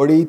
[0.00, 0.26] ਲੋਹੜੀ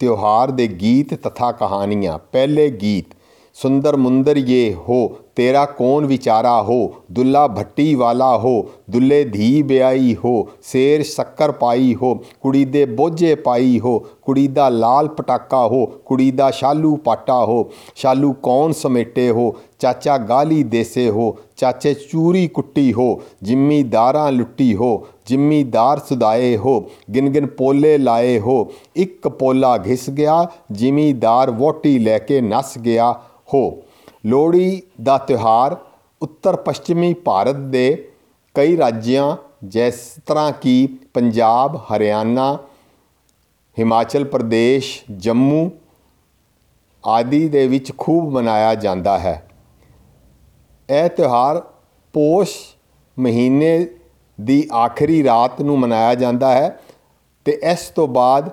[0.00, 3.12] ਤਿਉਹਾਰ ਦੇ ਗੀਤ ਤਥਾ ਕਹਾਣੀਆਂ ਪਹਿਲੇ ਗੀਤ।
[3.54, 6.94] ਸੁੰਦਰ ਮੁੰਦਰ ਇਹ ਹੋ, ਤੇਰਾ ਕੌਣ ਵਿਚਾਰਾ ਹੋ?
[7.12, 13.34] ਦੁੱਲਾ ਭੱਟੀ ਵਾਲਾ ਹੋ, ਦੁੱਲੇ ਧੀ ਵਿਆਹੀ ਹੋ, ਸ਼ੇਰ ਸ਼ੱਕਰ ਪਾਈ ਹੋ, ਕੁੜੀ ਦੇ ਬੋਝੇ
[13.34, 19.30] ਪਾਈ ਹੋ, ਕੁੜੀ ਦਾ ਲਾਲ ਪਟਾਕਾ ਹੋ, ਕੁੜੀ ਦਾ ਸ਼ਾਲੂ ਪਾਟਾ ਹੋ ਸ਼ਾਲੂ ਕੌਣ ਸਮੇਟੇ
[19.30, 19.54] ਹੋ?
[19.78, 26.80] ਚਾਚਾ ਗਾਲੀ ਦੇਸੇ ਹੋ, ਚਾਚੇ ਚੂਰੀ ਕੁੱਟੀ ਹੋ, ਜ਼ਿਮੀਦਾਰਾਂ ਲੁੱਟੀ ਹੋ, ਜ਼ਿਮੀਦਾਰ ਸੁਦਾਏ ਹੋ
[27.14, 28.66] ਗਿਨ ਗਿਨ ਪੋਲੇ ਲਾਏ ਹੋ,
[28.96, 33.14] ਇੱਕ ਪੋਲਾ ਘਿਸ ਗਿਆ, ਜ਼ਿਮੀਦਾਰ ਵੋਟੀ ਲੈ ਕੇ ਨਸ ਗਿਆ
[33.48, 33.82] ਹੋ।
[34.26, 35.76] ਲੋਹੜੀ ਦਾ ਤਿਉਹਾਰ
[36.22, 38.12] ਉੱਤਰ ਪੱਛਮੀ ਭਾਰਤ ਦੇ
[38.54, 39.94] ਕਈ ਰਾਜਾਂ ਜਿਸ
[40.26, 42.58] ਤਰ੍ਹਾਂ ਕਿ ਪੰਜਾਬ, ਹਰਿਆਣਾ,
[43.78, 45.70] ਹਿਮਾਚਲ ਪ੍ਰਦੇਸ਼, ਜੰਮੂ
[47.04, 49.40] ਆਦਿ ਦੇ ਵਿੱਚ ਖੂਬ ਮਨਾਇਆ ਜਾਂਦਾ ਹੈ।
[50.88, 51.62] ਇਹ ਤਿਉਹਾਰ
[52.14, 52.56] ਪੋਸ਼
[53.18, 53.86] ਮਹੀਨੇ
[54.38, 56.80] ਦੀ ਆਖਰੀ ਰਾਤ ਨੂੰ ਮਨਾਇਆ ਜਾਂਦਾ ਹੈ
[57.44, 58.50] ਤੇ ਇਸ ਤੋਂ ਬਾਅਦ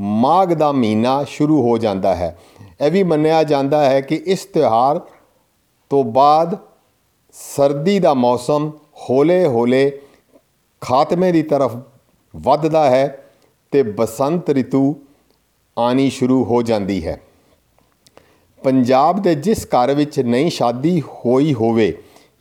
[0.00, 2.36] ਮਾਘ ਦਾ ਮਹੀਨਾ ਸ਼ੁਰੂ ਹੋ ਜਾਂਦਾ ਹੈ।
[2.82, 5.00] ਇਹ ਵੀ ਮੰਨਿਆ ਜਾਂਦਾ ਹੈ ਕਿ ਇਸ ਤਿਉਹਾਰ
[5.90, 6.56] ਤੋਂ ਬਾਅਦ
[7.32, 8.70] ਸਰਦੀ ਦਾ ਮੌਸਮ
[9.10, 10.00] ਹੌਲੇ-ਹੌਲੇ
[10.80, 11.76] ਖਾਤਮੇ ਦੀ ਤਰਫ
[12.36, 13.24] ਵੱਧਦਾ ਹੈ
[13.70, 14.96] ਤੇ ਬਸੰਤ ਰਿਤੂ
[15.78, 17.20] ਆਣੀ ਸ਼ੁਰੂ ਹੋ ਜਾਂਦੀ ਹੈ।
[18.62, 21.92] ਪੰਜਾਬ ਦੇ ਜਿਸ ਘਰ ਵਿੱਚ ਨਈ ਸ਼ਾਦੀ ਹੋਈ ਹੋਵੇ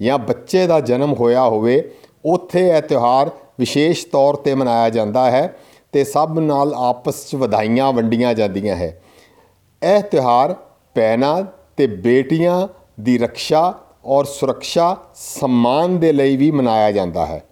[0.01, 1.91] ਜਾਂ ਬੱਚੇ ਦਾ ਜਨਮ ਹੋਇਆ ਹੋਵੇ,
[2.25, 5.55] ਉੱਥੇ ਇਹ ਤਿਉਹਾਰ ਵਿਸ਼ੇਸ਼ ਤੌਰ ਤੇ ਮਨਾਇਆ ਜਾਂਦਾ ਹੈ
[5.91, 9.00] ਤੇ ਸਭ ਨਾਲ ਆਪਸ 'ਚ ਵਧਾਈਆਂ ਵੰਡੀਆਂ ਜਾਂਦੀਆਂ ਹੈ।
[9.81, 10.55] ਇਹ ਤਿਉਹਾਰ
[10.95, 11.43] ਭੈਣਾਂ
[11.77, 12.67] ਤੇ ਬੇਟੀਆਂ
[12.99, 13.73] ਦੀ ਰੱਖਿਆ
[14.05, 17.43] ਔਰ ਸੁਰੱਖਿਆ, ਸਨਮਾਨ ਦੇ ਲਈ ਵੀ ਮਨਾਇਆ ਜਾਂਦਾ ਹੈ।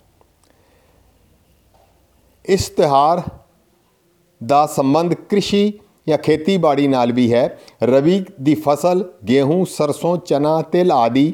[2.46, 3.22] ਇਸ ਤਿਉਹਾਰ
[4.42, 5.72] ਦਾ ਸੰਬੰਧ ਕ੍ਰਿਸ਼ੀ
[6.10, 11.34] ਜਾਂ ਖੇਤੀਬਾੜੀ ਨਾਲ ਵੀ ਹੈ। ਰਵੀ ਦੀ ਫਸਲ, ਗੇਹੂੰ, ਸਰਸੋਂ, ਚਨਾ, ਤਿਲ ਆਦਿ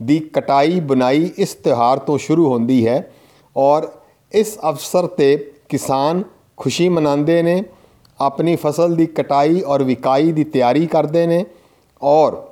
[0.00, 3.12] ਦੀ ਕਟਾਈ ਬੁਨਾਈ ਇਸ ਤਿਉਹਾਰ ਤੋਂ ਸ਼ੁਰੂ ਹੁੰਦੀ ਹੈ
[3.56, 3.88] ਔਰ
[4.32, 5.36] ਇਸ ਅਵਸਰ ਤੇ
[5.68, 6.22] ਕਿਸਾਨ
[6.56, 7.62] ਖੁਸ਼ੀ ਮਨਾਉਂਦੇ ਨੇ।
[8.22, 11.44] ਆਪਣੀ ਫਸਲ ਦੀ ਕਟਾਈ ਔਰ ਵਿਕਾਈ ਦੀ ਤਿਆਰੀ ਕਰਦੇ ਨੇ
[12.00, 12.42] ਔਰ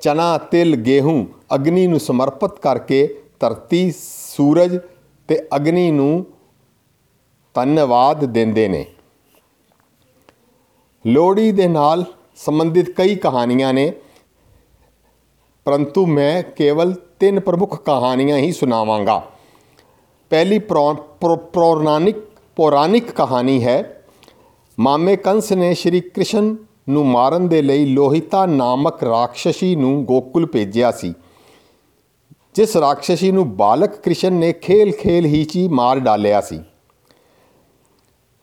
[0.00, 3.06] ਚਨਾ, ਤਿਲ, ਗੇਹੂੰ ਅਗਨੀ ਨੂੰ ਸਮਰਪਿਤ ਕਰਕੇ
[3.40, 4.78] ਧਰਤੀ, ਸੂਰਜ
[5.28, 6.26] ਤੇ ਅਗਨੀ ਨੂੰ
[7.54, 8.84] ਧੰਨਵਾਦ ਦਿੰਦੇ ਨੇ।
[11.04, 12.04] ਲੋਹੜੀ ਦੇ ਨਾਲ
[12.36, 13.92] ਸੰਬੰਧਿਤ ਕਈ ਕਹਾਣੀਆਂ ਨੇ,
[15.66, 19.22] ਪਰੰਤੂ ਮੈਂ ਕੇਵਲ ਤਿੰਨ ਪ੍ਰਮੁੱਖ ਕਹਾਣੀਆਂ ਹੀ ਸੁਣਾਵਾਂਗਾ।
[20.30, 22.16] ਪਹਿਲੀ ਪੌਰਾਣਿਕ
[22.56, 23.93] ਪੌਰਾਣਿਕ ਕਹਾਣੀ ਹੈ
[24.80, 26.56] ਮਾਮੇ ਕੰਸ ਨੇ ਸ਼੍ਰੀ ਕ੍ਰਿਸ਼ਨ
[26.88, 31.14] ਨੂੰ ਮਾਰਨ ਦੇ ਲਈ ਲੋਹਿਤਾ ਨਾਮਕ ਰਾਖਸ਼ੀ ਨੂੰ ਗੋਕੁਲ ਭੇਜਿਆ ਸੀ,
[32.54, 36.60] ਜਿਸ ਰਾਖਸ਼ੀ ਨੂੰ ਬਾਲਕ ਕ੍ਰਿਸ਼ਨ ਨੇ ਖੇਲ-ਖੇਲ ਹੀ ਚੀ ਮਾਰ ਡਾਲਿਆ ਸੀ।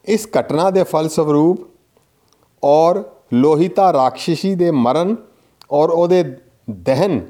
[0.06, 1.60] ਇਸ ਘਟਨਾ ਦੇ ਫਲਸਵਰੂਪ
[2.64, 3.04] ਔਰ
[3.34, 5.16] ਲੋਹਿਤਾ ਰਾਖਸ਼ੀ ਦੇ ਮਰਨ
[5.72, 6.38] ਔਰ ਉਹਦੇ
[6.70, 7.22] ਦਹਨ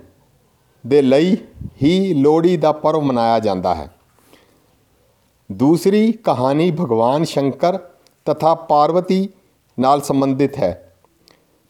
[0.88, 1.38] ਦੇ ਲਈ
[1.83, 3.95] ਹੀ ਲੋਹੜੀ ਦਾ ਪਰਵ ਮਨਾਇਆ ਜਾਂਦਾ ਹੈ।
[5.51, 7.79] ਦੂਸਰੀ ਕਹਾਣੀ ਭਗਵਾਨ ਸ਼ੰਕਰ
[8.28, 9.28] ਤਥਾ ਪਾਰਵਤੀ
[9.78, 10.72] ਨਾਲ ਸੰਬੰਧਿਤ ਹੈ।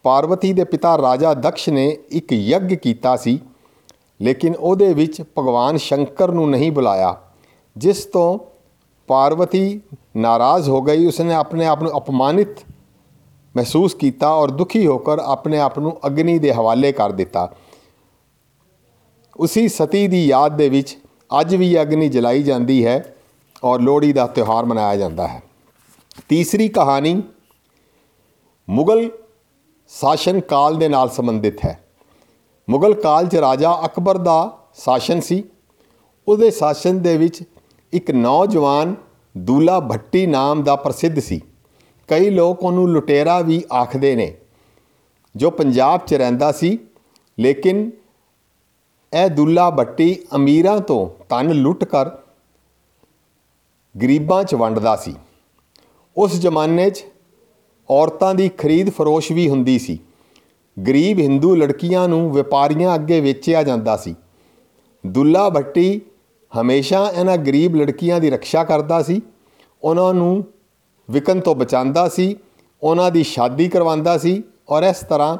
[0.05, 3.39] ਪਾਰਵਤੀ ਦੇ ਪਿਤਾ ਰਾਜਾ ਦਕਸ਼ ਨੇ ਇੱਕ ਯੱਗ ਕੀਤਾ ਸੀ,
[4.19, 7.15] ਲੇਕਿਨ ਉਹਦੇ ਵਿੱਚ ਭਗਵਾਨ ਸ਼ੰਕਰ ਨੂੰ ਨਹੀਂ ਬੁਲਾਇਆ,
[7.75, 8.39] ਜਿਸ ਤੋਂ
[9.09, 9.79] ਪਾਰਵਤੀ
[10.17, 12.59] ਨਾਰਾਜ਼ ਹੋ ਗਈ। ਉਸਨੇ ਆਪਣੇ ਆਪ ਨੂੰ ਅਪਮਾਨਿਤ
[13.55, 17.47] ਮਹਿਸੂਸ ਕੀਤਾ ਔਰ ਦੁਖੀ ਹੋ ਕੇ ਆਪਣੇ ਆਪ ਨੂੰ ਅਗਨੀ ਦੇ ਹਵਾਲੇ ਕਰ ਦਿੱਤਾ।
[19.35, 20.97] ਉਸੇ ਸਤੀ ਦੀ ਯਾਦ ਦੇ ਵਿੱਚ
[21.31, 23.03] ਅੱਜ ਵੀ ਅਗਨੀ ਜਲਾਈ ਜਾਂਦੀ ਹੈ
[23.63, 25.41] ਔਰ ਲੋਹੜੀ ਦਾ ਤਿਉਹਾਰ ਮਨਾਇਆ ਜਾਂਦਾ ਹੈ।
[26.29, 27.21] ਤੀਸਰੀ ਕਹਾਣੀ
[28.69, 29.09] ਮੁਗਲ
[29.91, 31.79] ਸ਼ਾਸਨ ਕਾਲ ਦੇ ਨਾਲ ਸੰਬੰਧਿਤ ਹੈ।
[32.67, 34.37] ਮੁਗਲ ਕਾਲ 'ਚ ਰਾਜਾ ਅਕਬਰ ਦਾ
[34.75, 35.43] ਸ਼ਾਸਨ ਸੀ।
[36.27, 37.41] ਉਹਦੇ ਸ਼ਾਸਨ ਦੇ ਵਿੱਚ
[37.93, 38.95] ਇੱਕ ਨੌਜਵਾਨ
[39.37, 41.41] ਦੂਲਾ ਭੱਟੀ ਨਾਮ ਦਾ ਪ੍ਰਸਿੱਧ ਸੀ।
[42.09, 44.33] ਕਈ ਲੋਕ ਉਹਨੂੰ ਲੁਟੇਰਾ ਵੀ ਆਖਦੇ ਨੇ,
[45.35, 46.77] ਜੋ ਪੰਜਾਬ 'ਚ ਰਹਿੰਦਾ ਸੀ।
[47.37, 47.89] ਲੇਕਿਨ
[49.13, 52.09] ਇਹ ਦੁੱਲਾ ਭੱਟੀ ਅਮੀਰਾਂ ਤੋਂ ਧਨ ਲੁੱਟ ਕਰ
[53.95, 55.15] ਗਰੀਬਾਂ 'ਚ ਵੰਡਦਾ ਸੀ।
[56.17, 57.03] ਉਸ ਜ਼ਮਾਨੇ 'ਚ
[57.89, 59.99] ਔਰਤਾਂ ਦੀ ਖਰੀਦ ਫਰੋਸ਼ ਵੀ ਹੁੰਦੀ ਸੀ।
[60.87, 64.15] ਗਰੀਬ ਹਿੰਦੂ ਲੜਕੀਆਂ ਨੂੰ ਵਪਾਰੀਆਂ ਅੱਗੇ ਵੇਚਿਆ ਜਾਂਦਾ ਸੀ।
[65.05, 66.01] ਦੁੱਲਾ ਭੱਟੀ
[66.61, 69.21] ਹਮੇਸ਼ਾ ਇਹਨਾਂ ਗਰੀਬ ਲੜਕੀਆਂ ਦੀ ਰੱਖਿਆ ਕਰਦਾ ਸੀ।
[69.83, 70.43] ਉਹਨਾਂ ਨੂੰ
[71.11, 72.35] ਵਿਕਨ ਤੋਂ ਬਚਾਉਂਦਾ ਸੀ।
[72.83, 75.37] ਉਹਨਾਂ ਦੀ ਸ਼ਾਦੀ ਕਰਵਾਉਂਦਾ ਸੀ ਔਰ ਇਸ ਤਰ੍ਹਾਂ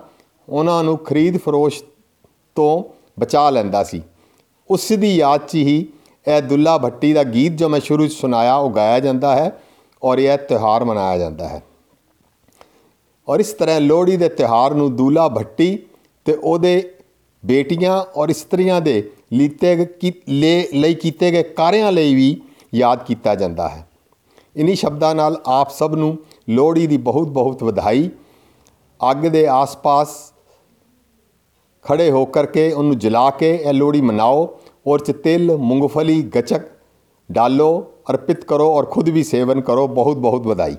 [0.50, 1.83] ਉਹਨਾਂ ਨੂੰ ਖਰੀਦ ਫਰੋਸ਼
[2.56, 2.83] ਤੋਂ
[3.19, 4.01] ਬਚਾ ਲੈਂਦਾ ਸੀ।
[4.69, 5.88] ਉਸ ਦੀ ਯਾਦ 'ਚ ਹੀ
[6.27, 9.51] ਇਹ ਦੁੱਲਾ ਭੱਟੀ ਦਾ ਗੀਤ ਜੋ ਮੈਂ ਸ਼ੁਰੂ 'ਚ ਸੁਣਾਇਆ ਉਹ ਗਾਇਆ ਜਾਂਦਾ ਹੈ।
[10.03, 11.63] ਔਰ ਇਹ ਤਿਹਾਰ ਮਨਾਇਆ ਜਾਂਦਾ ਹੈ।
[13.27, 15.80] ਔਰ ਇਸ ਤਰ੍ਹਾਂ ਲੋਹੜੀ ਦੇ ਤਿਹਾਰ ਨੂੰ ਦੂਲਾ ਭੱਟੀ
[16.25, 16.94] ਤੇ ਉਹਦੇ
[17.45, 19.75] ਬੇਟੀਆਂ ਔਰ ਇਸਤਰੀਆਂ ਦੇ ਲੀਤੇ
[20.74, 22.42] ਲਈ ਕੀਤੇ ਗਏ ਕਾਰਿਆਂ ਲਈ ਵੀ
[22.75, 23.88] ਯਾਦ ਕੀਤਾ ਜਾਂਦਾ ਹੈ।
[24.56, 26.18] ਇਨੀ ਸ਼ਬਦਾਂ ਨਾਲ ਆਪ ਸਭ ਨੂੰ
[26.50, 28.09] ਲੋਹੜੀ ਦੀ ਬਹੁਤ ਬਹੁਤ ਵਧਾਈ।
[29.12, 30.33] ਅੱਗ ਦੇ ਆਸ-ਪਾਸ
[31.83, 36.62] ਖੜੇ ਹੋ ਕਰਕੇ ਉਹਨੂੰ ਜਲਾ ਕੇ ਇਹ ਲੋਹੜੀ ਮਨਾਓ। ਔਰ ਚ ਤਿਲ, ਮੂੰਗਫਲੀ, ਗਚਕ
[37.31, 40.76] ਡਾਲੋ। अर्पित करो और खुद भी सेवन करो बहुत बहुत बधाई